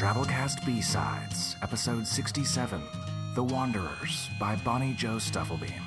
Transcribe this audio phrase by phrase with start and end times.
[0.00, 2.80] Drabblecast B Sides, Episode 67
[3.34, 5.82] The Wanderers by Bonnie Jo Stufflebeam.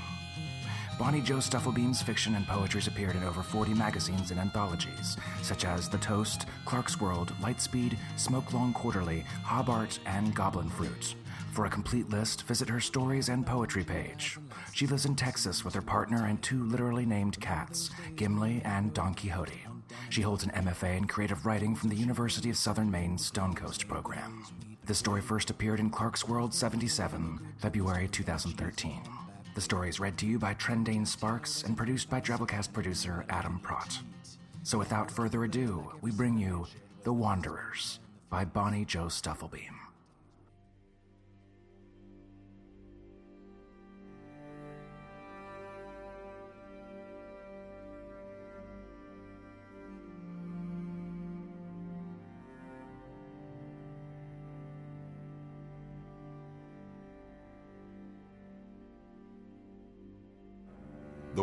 [1.00, 5.65] Bonnie Jo Stufflebeam's fiction and poetry has appeared in over 40 magazines and anthologies, such
[5.65, 11.16] as The Toast, Clarkesworld, Lightspeed, SmokeLong Quarterly, Hobart, and Goblin Fruit.
[11.52, 14.38] For a complete list, visit her stories and poetry page.
[14.73, 19.16] She lives in Texas with her partner and two literally named cats, Gimli and Don
[19.16, 19.73] Quixote.
[20.10, 24.45] She holds an MFA in creative writing from the University of Southern Maine's Stonecoast program.
[24.86, 29.02] The story first appeared in Clarkesworld 77, February 2013.
[29.55, 33.59] The story is read to you by Trendane Sparks and produced by Drabblecast producer Adam
[33.59, 34.00] Pracht.
[34.64, 36.66] So without further ado, we bring you
[37.03, 39.73] The Wanderers by Bonnie Jo Stufflebeam.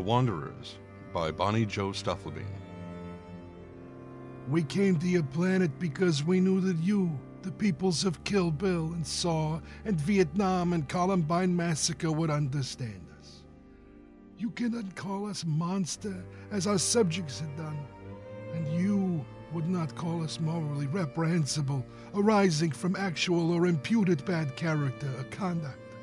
[0.01, 0.79] The Wanderers
[1.13, 2.47] by Bonnie Jo Stufflebeam.
[4.49, 7.11] We came to your planet because we knew that you,
[7.43, 13.43] the peoples of Kill Bill and Saw and Vietnam and Columbine Massacre, would understand us.
[14.39, 17.87] You cannot call us monster as our subjects had done,
[18.55, 25.13] and you would not call us morally reprehensible, arising from actual or imputed bad character
[25.19, 25.95] or conduct.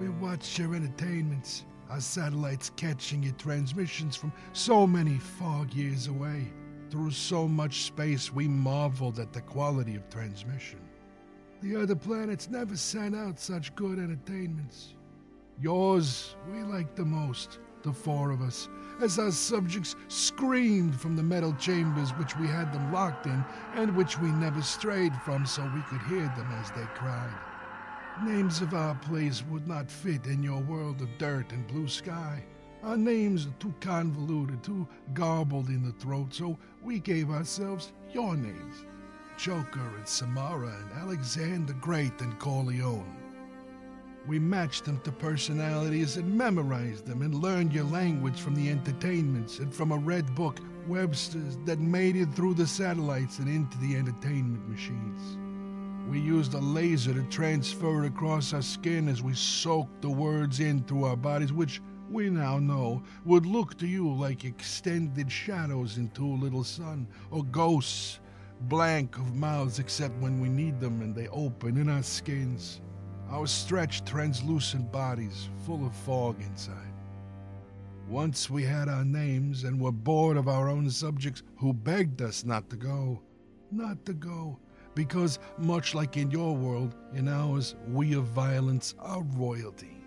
[0.00, 6.52] We watched your entertainments, our satellites catching your transmissions from so many fog years away.
[6.90, 10.80] Through so much space, we marveled at the quality of transmission.
[11.60, 14.94] The other planets never sent out such good entertainments.
[15.60, 18.68] Yours we liked the most, the four of us,
[19.00, 23.94] as our subjects screamed from the metal chambers which we had them locked in and
[23.96, 27.34] which we never strayed from so we could hear them as they cried.
[28.22, 32.44] Names of our place would not fit in your world of dirt and blue sky.
[32.84, 38.36] Our names are too convoluted, too garbled in the throat, so we gave ourselves your
[38.36, 38.84] names
[39.36, 43.16] Joker and Samara and Alexander Great and Corleone.
[44.28, 49.58] We matched them to personalities and memorized them and learned your language from the entertainments
[49.58, 53.96] and from a red book, Webster's, that made it through the satellites and into the
[53.96, 55.36] entertainment machines.
[56.08, 60.60] We used a laser to transfer it across our skin as we soaked the words
[60.60, 65.96] in through our bodies, which we now know would look to you like extended shadows
[65.96, 68.20] into a little sun, or ghosts,
[68.62, 72.80] blank of mouths except when we need them and they open in our skins.
[73.30, 76.92] Our stretched, translucent bodies full of fog inside.
[78.08, 82.44] Once we had our names and were bored of our own subjects who begged us
[82.44, 83.22] not to go.
[83.70, 84.60] Not to go,
[84.94, 90.04] because, much like in your world, in ours, we of violence are royalty.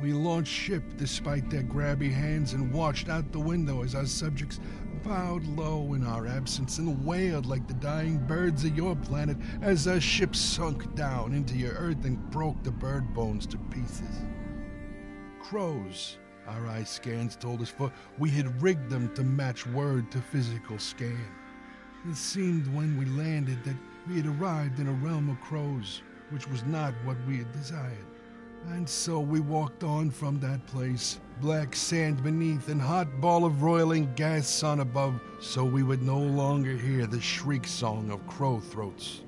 [0.00, 4.60] We launched ship despite their grabby hands and watched out the window as our subjects
[5.02, 9.86] bowed low in our absence and wailed like the dying birds of your planet as
[9.88, 14.24] our ship sunk down into your earth and broke the bird bones to pieces.
[15.40, 20.20] Crows, our eye scans told us, for we had rigged them to match word to
[20.20, 21.26] physical scan.
[22.08, 23.76] It seemed when we landed that
[24.08, 26.00] we had arrived in a realm of crows,
[26.30, 28.06] which was not what we had desired.
[28.68, 33.62] And so we walked on from that place, black sand beneath and hot ball of
[33.62, 38.60] roiling gas sun above, so we would no longer hear the shriek song of crow
[38.60, 39.20] throats.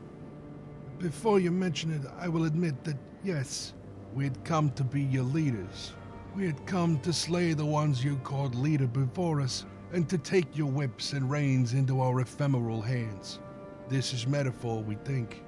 [0.99, 3.75] Before you mention it, I will admit that, yes,
[4.15, 5.93] we had come to be your leaders.
[6.35, 10.57] We had come to slay the ones you called leader before us, and to take
[10.57, 13.41] your whips and reins into our ephemeral hands.
[13.89, 15.45] This is metaphor, we think.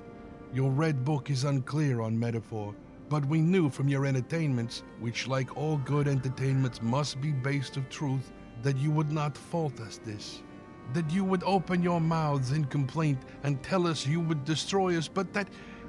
[0.52, 2.74] Your red book is unclear on metaphor,
[3.08, 7.88] but we knew from your entertainments, which, like all good entertainments, must be based of
[7.88, 10.42] truth, that you would not fault us this.
[10.92, 15.08] That you would open your mouths in complaint and tell us you would destroy us,
[15.08, 15.48] but that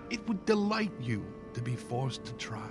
[0.09, 2.69] it would delight you to be forced to try.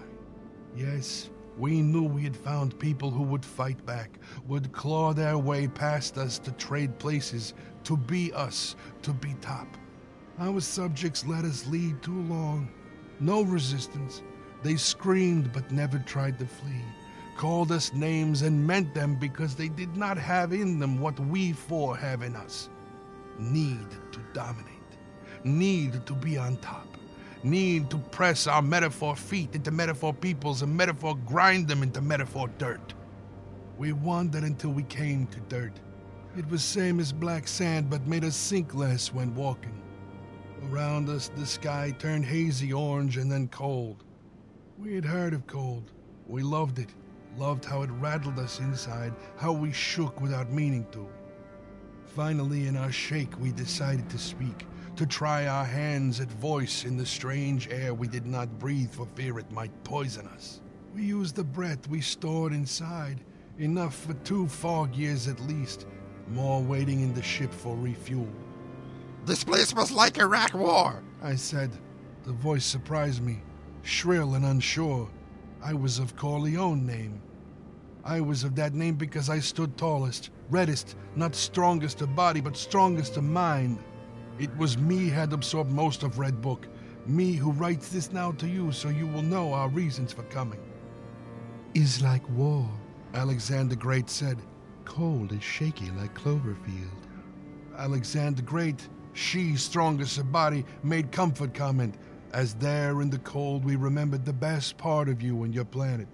[0.74, 1.28] Yes,
[1.58, 6.18] we knew we had found people who would fight back, would claw their way past
[6.18, 7.54] us to trade places,
[7.84, 9.68] to be us, to be top.
[10.38, 12.68] Our subjects let us lead too long.
[13.20, 14.22] No resistance.
[14.62, 16.84] They screamed but never tried to flee,
[17.36, 21.52] called us names and meant them because they did not have in them what we
[21.52, 22.68] four have in us
[23.38, 24.68] need to dominate,
[25.44, 26.86] need to be on top
[27.44, 32.48] need to press our metaphor feet into metaphor peoples and metaphor grind them into metaphor
[32.58, 32.94] dirt.
[33.76, 35.78] We wandered until we came to dirt.
[36.36, 39.80] It was same as black sand, but made us sink less when walking.
[40.70, 44.02] Around us, the sky turned hazy orange and then cold.
[44.78, 45.92] We had heard of cold.
[46.26, 46.88] We loved it.
[47.36, 51.06] Loved how it rattled us inside, how we shook without meaning to.
[52.06, 56.96] Finally, in our shake, we decided to speak, to try our hands at voice in
[56.96, 60.60] the strange air we did not breathe for fear it might poison us.
[60.94, 63.20] We used the breath we stored inside,
[63.58, 65.86] enough for two fog years at least,
[66.28, 68.28] more waiting in the ship for refuel.
[69.26, 71.70] This place was like Iraq War, I said.
[72.24, 73.42] The voice surprised me,
[73.82, 75.10] shrill and unsure.
[75.62, 77.20] I was of Corleone name.
[78.04, 82.56] I was of that name because I stood tallest, reddest, not strongest of body, but
[82.56, 83.78] strongest of mind.
[84.38, 86.66] It was me had absorbed most of Red Book,
[87.06, 90.58] me who writes this now to you so you will know our reasons for coming.
[91.74, 92.68] Is like war,
[93.14, 94.38] Alexander Great said.
[94.84, 96.88] Cold is shaky like Cloverfield.
[97.76, 101.94] Alexander Great, she strongest of body, made comfort comment,
[102.32, 106.08] as there in the cold we remembered the best part of you and your planet.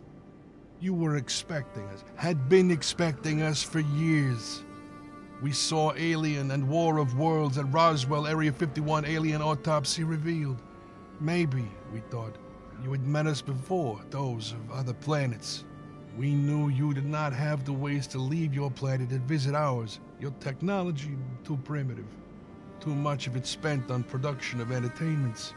[0.78, 4.62] You were expecting us, had been expecting us for years.
[5.42, 10.60] We saw Alien and War of Worlds at Roswell Area 51 alien autopsy revealed.
[11.18, 11.64] Maybe,
[11.94, 12.36] we thought,
[12.84, 15.64] you had met us before, those of other planets.
[16.18, 20.00] We knew you did not have the ways to leave your planet and visit ours.
[20.18, 22.08] Your technology too primitive.
[22.78, 25.54] Too much of it spent on production of entertainments.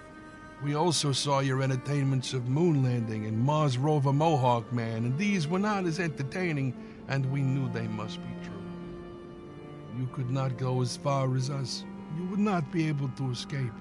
[0.63, 5.45] We also saw your entertainments of moon landing and Mars rover Mohawk Man, and these
[5.45, 6.73] were not as entertaining,
[7.09, 8.52] and we knew they must be true.
[9.97, 11.85] You could not go as far as us.
[12.17, 13.73] You would not be able to escape,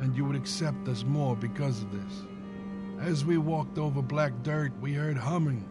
[0.00, 2.22] and you would accept us more because of this.
[3.00, 5.68] As we walked over black dirt, we heard humming.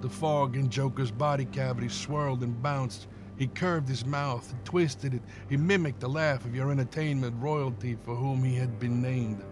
[0.00, 3.08] The fog in Joker's body cavity swirled and bounced.
[3.36, 5.22] He curved his mouth and twisted it.
[5.48, 9.44] He mimicked the laugh of your entertainment royalty for whom he had been named.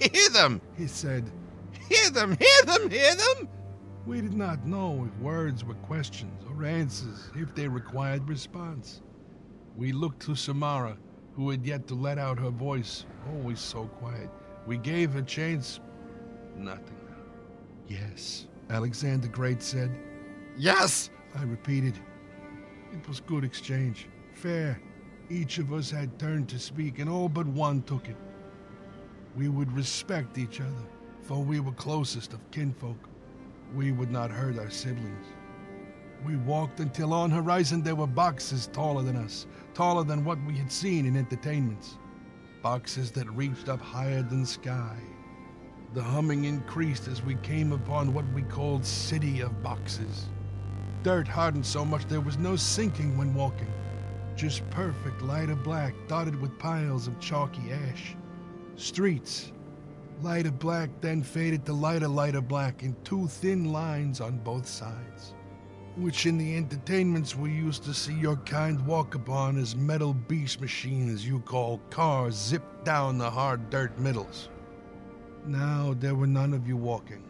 [0.00, 1.30] Hear them, He said,
[1.88, 3.48] hear them, hear them, hear them.
[4.06, 9.02] We did not know if words were questions or answers, if they required response.
[9.76, 10.96] We looked to Samara,
[11.34, 14.30] who had yet to let out her voice, always so quiet.
[14.64, 15.80] We gave her chance.
[16.56, 16.96] Nothing.
[17.88, 19.90] Yes, Alexander Great said.
[20.56, 21.98] Yes, I repeated.
[22.92, 24.80] It was good exchange, fair.
[25.28, 28.16] Each of us had turned to speak, and all but one took it.
[29.36, 30.86] We would respect each other,
[31.22, 33.08] for we were closest of kinfolk.
[33.74, 35.26] We would not hurt our siblings.
[36.24, 40.56] We walked until on horizon there were boxes taller than us, taller than what we
[40.56, 41.98] had seen in entertainments.
[42.62, 44.96] Boxes that reached up higher than sky.
[45.94, 50.26] The humming increased as we came upon what we called City of Boxes.
[51.02, 53.72] Dirt hardened so much there was no sinking when walking.
[54.34, 58.16] Just perfect lighter black dotted with piles of chalky ash.
[58.74, 59.52] Streets,
[60.22, 65.34] lighter black, then faded to lighter, lighter black in two thin lines on both sides,
[65.96, 70.60] which in the entertainments we used to see your kind walk upon as metal beast
[70.60, 74.48] machines you call cars zip down the hard dirt middles.
[75.46, 77.22] Now there were none of you walking.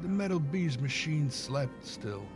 [0.00, 2.26] The metal beast machines slept still.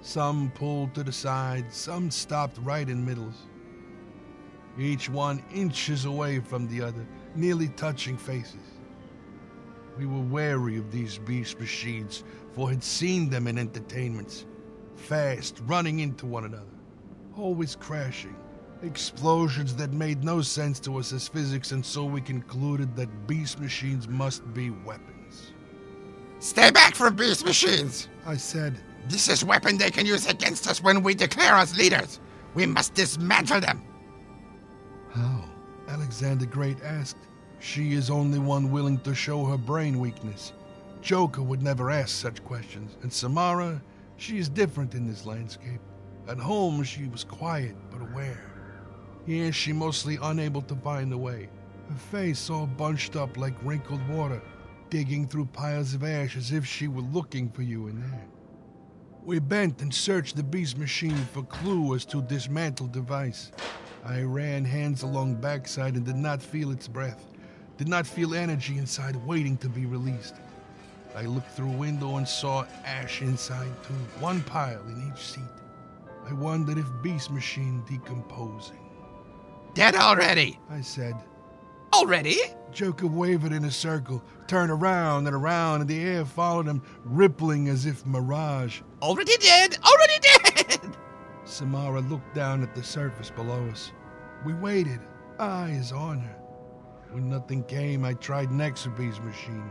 [0.00, 3.46] Some pulled to the side, some stopped right in middles.
[4.78, 7.06] Each one inches away from the other,
[7.36, 8.73] nearly touching faces.
[9.98, 14.46] We were wary of these beast machines, for had seen them in entertainments,
[14.96, 16.64] fast, running into one another,
[17.36, 18.36] always crashing.
[18.82, 23.60] Explosions that made no sense to us as physics, and so we concluded that beast
[23.60, 25.52] machines must be weapons.
[26.40, 28.08] stay back from beast machines.
[28.26, 32.20] I said, This is weapon they can use against us when we declare us leaders.
[32.54, 33.82] We must dismantle them.
[35.10, 35.44] How?
[35.88, 37.16] Alexander Great asked.
[37.64, 40.52] She is only one willing to show her brain weakness.
[41.00, 43.80] Joker would never ask such questions, and Samara,
[44.18, 45.80] she is different in this landscape.
[46.28, 48.52] At home, she was quiet but aware.
[49.24, 51.48] Here, she mostly unable to find the way.
[51.88, 54.42] Her face all bunched up like wrinkled water,
[54.90, 58.26] digging through piles of ash as if she were looking for you in there.
[59.24, 63.52] We bent and searched the beast machine for clue as to dismantle device.
[64.04, 67.24] I ran hands along backside and did not feel its breath,
[67.76, 70.36] did not feel energy inside waiting to be released.
[71.16, 75.42] I looked through a window and saw ash inside too, one pile in each seat.
[76.28, 78.78] I wondered if beast machine decomposing.
[79.74, 80.58] Dead already.
[80.70, 81.14] I said.
[81.92, 82.38] Already?
[82.72, 87.68] Joker wavered in a circle, turned around and around, and the air followed him, rippling
[87.68, 88.80] as if mirage.
[89.00, 89.78] Already dead.
[89.84, 90.96] Already dead.
[91.44, 93.92] Samara looked down at the surface below us.
[94.44, 95.00] We waited,
[95.38, 96.36] eyes on her.
[97.14, 99.70] When nothing came, I tried Nexabee's machine.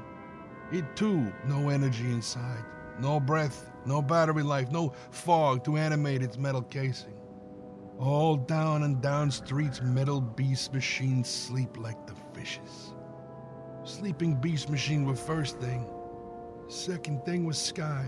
[0.71, 2.63] It too, no energy inside,
[3.01, 7.19] no breath, no battery life, no fog to animate its metal casing.
[7.99, 12.93] All down and down streets, metal beast machines sleep like the fishes.
[13.83, 15.85] Sleeping beast machine were first thing.
[16.69, 18.05] Second thing was sky.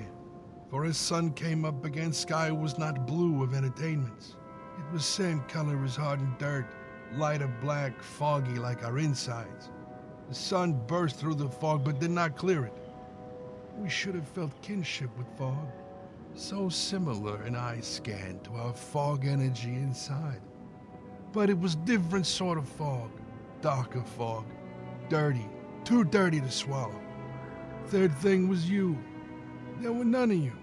[0.70, 4.38] For as sun came up again, sky was not blue of entertainments.
[4.80, 6.68] It was same color as hardened dirt,
[7.18, 9.70] light of black, foggy like our insides.
[10.30, 12.74] The sun burst through the fog but did not clear it.
[13.78, 15.68] We should have felt kinship with fog,
[16.34, 20.42] so similar in eye scan to our fog energy inside.
[21.32, 23.12] But it was different sort of fog,
[23.62, 24.46] darker fog,
[25.10, 25.48] dirty,
[25.84, 27.02] too dirty to swallow.
[27.88, 28.98] Third thing was you.
[29.80, 30.54] There were none of you.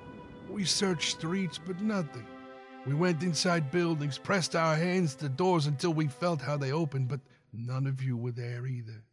[0.48, 2.26] We searched streets, but nothing.
[2.84, 7.06] We went inside buildings, pressed our hands to doors until we felt how they opened,
[7.08, 7.20] but
[7.52, 9.04] none of you were there either.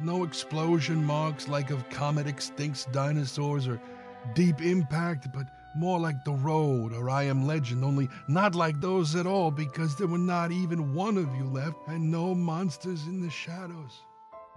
[0.00, 3.78] No explosion marks like of comet extincts dinosaurs or
[4.34, 9.16] deep impact, but more like The Road or I Am Legend, only not like those
[9.16, 13.20] at all because there were not even one of you left and no monsters in
[13.20, 14.00] the shadows.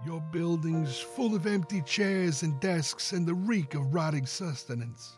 [0.06, 5.16] Your buildings full of empty chairs and desks and the reek of rotting sustenance.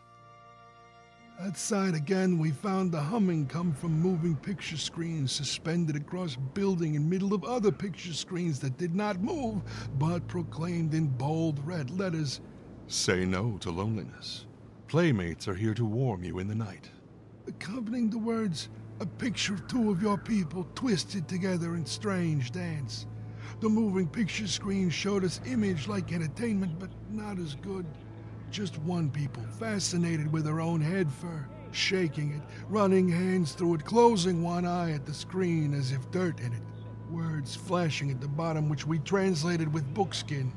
[1.41, 7.09] Outside again, we found the humming come from moving picture screens suspended across building in
[7.09, 9.61] middle of other picture screens that did not move,
[9.97, 12.41] but proclaimed in bold red letters,
[12.87, 14.47] Say no to loneliness.
[14.89, 16.89] Playmates are here to warm you in the night.
[17.47, 18.67] accompanying the words,
[18.99, 23.05] a picture of two of your people twisted together in strange dance.
[23.61, 27.85] The moving picture screen showed us image like entertainment, but not as good.
[28.51, 33.85] Just one people, fascinated with her own head fur, shaking it, running hands through it,
[33.85, 36.61] closing one eye at the screen as if dirt in it.
[37.11, 40.51] Words flashing at the bottom, which we translated with bookskin,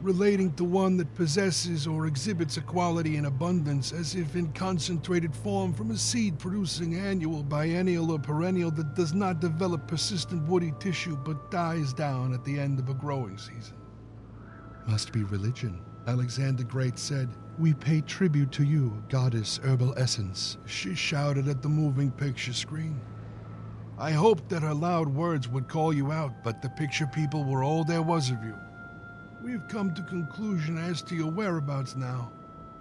[0.00, 5.34] relating to one that possesses or exhibits a quality in abundance, as if in concentrated
[5.36, 10.72] form from a seed producing annual, biennial, or perennial that does not develop persistent woody
[10.80, 13.76] tissue but dies down at the end of a growing season.
[14.86, 15.80] Must be religion.
[16.06, 17.28] Alexander Great said,
[17.58, 20.56] We pay tribute to you, goddess herbal essence.
[20.66, 23.00] She shouted at the moving picture screen.
[23.98, 27.62] I hoped that her loud words would call you out, but the picture people were
[27.62, 28.54] all there was of you.
[29.44, 32.32] We've come to conclusion as to your whereabouts now.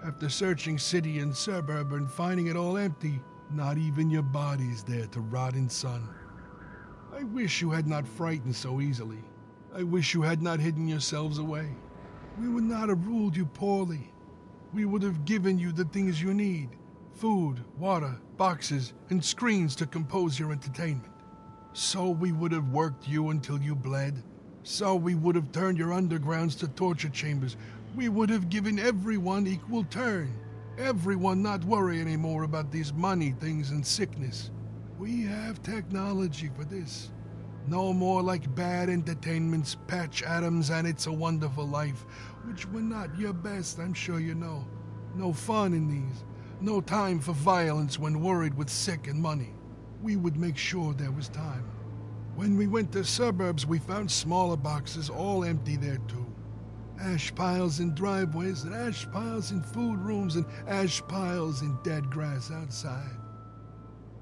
[0.03, 5.05] After searching city and suburb and finding it all empty, not even your body's there
[5.07, 6.07] to rot in sun.
[7.15, 9.23] I wish you had not frightened so easily.
[9.75, 11.75] I wish you had not hidden yourselves away.
[12.39, 14.11] We would not have ruled you poorly.
[14.73, 16.69] We would have given you the things you need
[17.13, 21.13] food, water, boxes, and screens to compose your entertainment.
[21.73, 24.23] So we would have worked you until you bled.
[24.63, 27.57] So we would have turned your undergrounds to torture chambers.
[27.95, 30.33] We would have given everyone equal turn.
[30.77, 34.49] Everyone not worry anymore about these money things and sickness.
[34.97, 37.09] We have technology for this.
[37.67, 42.05] No more like bad entertainments, Patch Adams and It's a Wonderful Life,
[42.45, 44.65] which were not your best, I'm sure you know.
[45.15, 46.23] No fun in these.
[46.59, 49.53] No time for violence when worried with sick and money.
[50.01, 51.65] We would make sure there was time.
[52.35, 56.25] When we went to suburbs, we found smaller boxes all empty there too.
[56.99, 62.09] Ash piles in driveways, and ash piles in food rooms, and ash piles in dead
[62.09, 63.20] grass outside.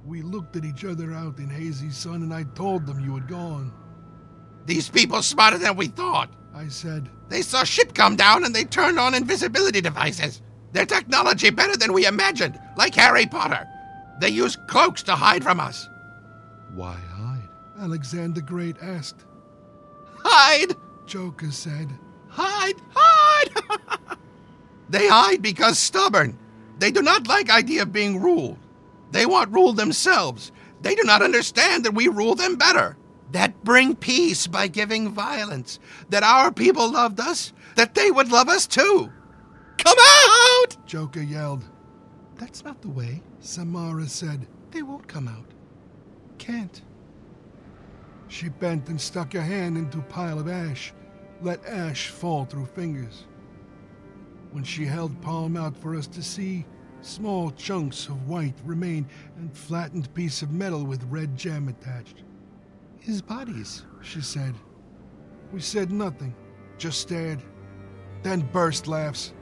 [0.09, 3.27] We looked at each other out in hazy sun, and I told them you had
[3.27, 3.71] gone.
[4.65, 6.31] These people smarter than we thought.
[6.51, 10.41] I said, They saw ship come down and they turned on invisibility devices.
[10.71, 13.67] Their technology better than we imagined, like Harry Potter.
[14.19, 15.87] They use cloaks to hide from us.
[16.73, 17.47] Why hide?
[17.79, 19.25] Alexander Great asked.
[20.23, 20.75] Hide!
[21.05, 21.87] Joker said,
[22.29, 22.81] Hide!
[22.95, 24.17] Hide!
[24.89, 26.35] they hide because stubborn.
[26.79, 28.57] They do not like idea of being ruled.
[29.11, 30.51] They want rule themselves.
[30.81, 32.97] They do not understand that we rule them better.
[33.31, 35.79] That bring peace by giving violence.
[36.09, 39.11] That our people loved us, that they would love us too.
[39.77, 40.77] Come out!
[40.85, 41.63] Joker yelled.
[42.35, 43.21] That's not the way.
[43.39, 44.47] Samara said.
[44.71, 45.45] They won't come out.
[46.37, 46.81] Can't.
[48.27, 50.93] She bent and stuck her hand into a pile of ash,
[51.41, 53.25] let ash fall through fingers.
[54.51, 56.65] When she held palm out for us to see,
[57.01, 62.23] small chunks of white remained and flattened piece of metal with red gem attached.
[62.99, 63.85] His bodies.
[64.01, 64.55] She said.
[65.51, 66.35] We said nothing,
[66.77, 67.41] just stared,
[68.23, 69.33] then burst laughs.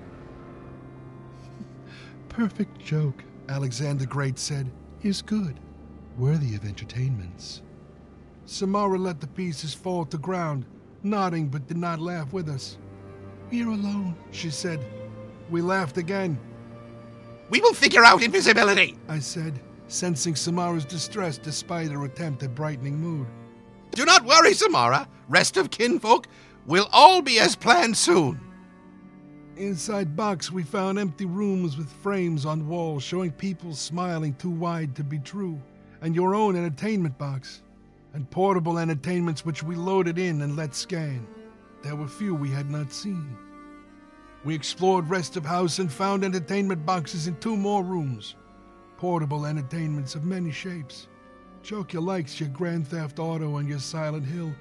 [2.30, 4.72] Perfect joke, Alexander Great said.
[5.04, 5.60] is good.
[6.18, 7.62] Worthy of entertainments.
[8.46, 10.66] Samara let the pieces fall to ground,
[11.04, 12.78] nodding but did not laugh with us.
[13.52, 14.80] We're alone, she said.
[15.50, 16.40] We laughed again.
[17.50, 23.00] We will figure out invisibility, I said, sensing Samara's distress despite her attempt at brightening
[23.00, 23.28] mood.
[23.92, 25.08] Do not worry, Samara.
[25.30, 26.28] Rest of kinfolk
[26.66, 28.40] will all be as planned soon.
[29.56, 34.96] Inside box, we found empty rooms with frames on walls showing people smiling too wide
[34.96, 35.60] to be true,
[36.02, 37.64] and your own entertainment box,
[38.14, 41.26] and portable entertainments which we loaded in and let scan.
[41.82, 43.36] There were few we had not seen.
[44.48, 48.36] We explored rest of house and found entertainment boxes in two more rooms.
[48.96, 51.10] Portable entertainments of many shapes.
[51.64, 54.54] Joker likes your Grand Theft Auto and your Silent Hill.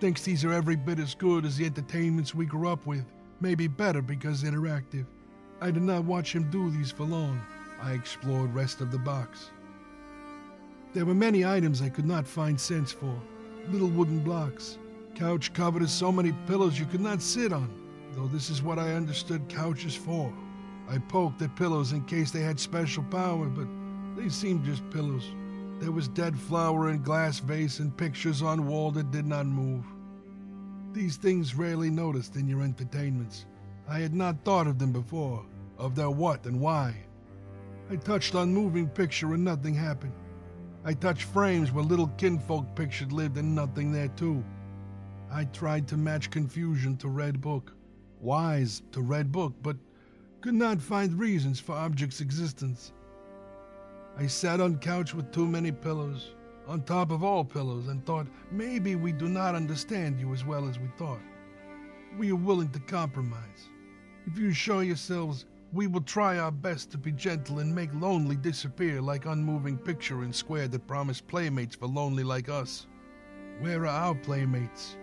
[0.00, 3.04] Thinks these are every bit as good as the entertainments we grew up with
[3.42, 5.04] maybe better because interactive.
[5.60, 7.38] I did not watch him do these for long.
[7.82, 9.50] I explored rest of the box.
[10.94, 13.20] There were many items I could not find sense for.
[13.68, 14.78] Little wooden blocks.
[15.14, 17.68] Couch covered with so many pillows you could not sit on,
[18.18, 20.32] though this is what I understood couches for.
[20.88, 23.68] I poked at pillows in case they had special power, but
[24.16, 25.24] they seemed just pillows.
[25.78, 29.84] There was dead flower in glass vase and pictures on wall that did not move.
[30.92, 33.46] These things rarely noticed in your entertainments.
[33.88, 35.46] I had not thought of them before,
[35.76, 36.96] of their what and why.
[37.88, 40.14] I touched on moving picture and nothing happened.
[40.84, 44.42] I touched frames where little kinfolk pictured lived and nothing there too.
[45.30, 47.74] I tried to match confusion to Red Book,
[48.20, 49.76] wise to Red Book, but
[50.40, 52.92] could not find reasons for objects' existence.
[54.16, 56.34] I sat on couch with too many pillows,
[56.66, 60.68] on top of all pillows and thought maybe we do not understand you as well
[60.68, 61.20] as we thought.
[62.18, 63.68] We are willing to compromise.
[64.26, 68.36] If you show yourselves, we will try our best to be gentle and make lonely
[68.36, 72.86] disappear like unmoving picture in square that promised playmates for lonely like us.
[73.60, 74.96] Where are our playmates?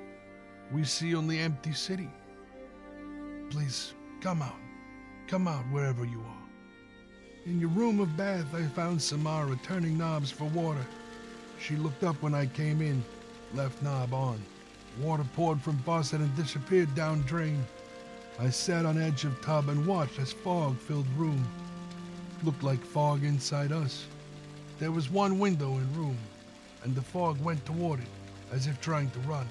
[0.71, 2.09] We see only empty city.
[3.49, 4.59] Please, come out.
[5.27, 6.45] Come out wherever you are.
[7.45, 10.85] In your room of bath, I found Samara turning knobs for water.
[11.59, 13.03] She looked up when I came in,
[13.53, 14.41] left knob on.
[14.99, 17.63] Water poured from faucet and disappeared down drain.
[18.39, 21.47] I sat on edge of tub and watched as fog filled room.
[22.43, 24.05] Looked like fog inside us.
[24.79, 26.17] There was one window in room,
[26.83, 28.07] and the fog went toward it,
[28.51, 29.47] as if trying to run.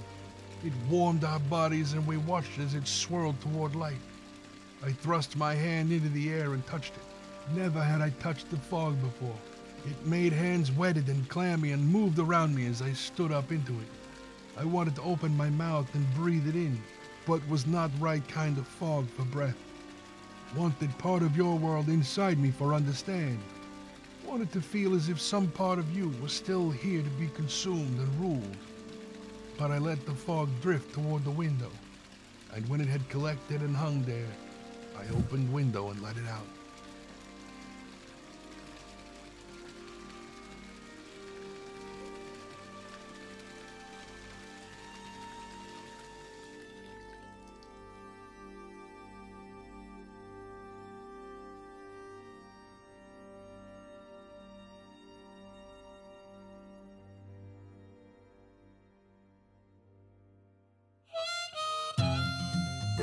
[0.64, 4.00] It warmed our bodies, and we watched as it swirled toward light.
[4.82, 7.54] I thrust my hand into the air and touched it.
[7.54, 9.36] Never had I touched the fog before.
[9.84, 13.72] It made hands wetted and clammy and moved around me as I stood up into
[13.72, 13.88] it.
[14.56, 16.82] I wanted to open my mouth and breathe it in,
[17.26, 19.58] but was not right kind of fog for breath.
[20.56, 23.38] Wanted part of your world inside me for understand.
[24.24, 27.98] Wanted to feel as if some part of you was still here to be consumed
[27.98, 28.56] and ruled.
[29.56, 31.72] But I let the fog drift toward the window,
[32.52, 34.36] and when it had collected and hung there,
[34.96, 36.46] I opened window and let it out.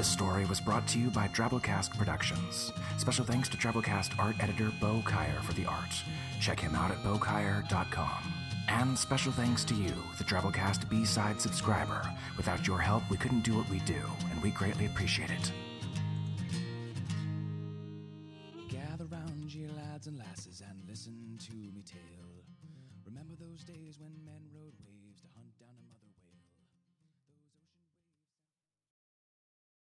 [0.01, 2.73] This story was brought to you by Drabblecast Productions.
[2.97, 5.93] Special thanks to Drabblecast art editor Bo Kaier for the art.
[6.39, 8.33] Check him out at bokaier.com.
[8.67, 12.01] And special thanks to you, the Drabblecast B-side subscriber.
[12.35, 15.51] Without your help, we couldn't do what we do, and we greatly appreciate it.